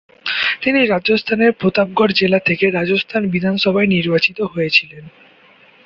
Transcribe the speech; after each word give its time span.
তিনি 0.61 0.79
রাজস্থানের 0.85 1.51
প্রতাপগড় 1.51 2.13
জেলা 2.13 2.39
থেকে 2.39 2.65
রাজস্থান 2.69 3.23
বিধানসভায় 3.29 3.87
নির্বাচিত 3.87 4.41
হয়েছিলেন। 4.53 5.03